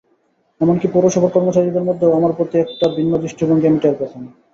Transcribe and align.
এমনকি 0.61 0.87
পৌরসভার 0.87 1.33
কর্মচারীদের 1.35 1.87
মধ্যেও 1.89 2.15
আমার 2.15 2.35
প্রতি 2.37 2.55
একটা 2.59 2.85
ভিন্ন 2.97 3.13
দৃষ্টিভঙ্গি 3.17 3.65
আমি 3.67 3.79
টের 3.79 3.95
পেতাম। 3.99 4.23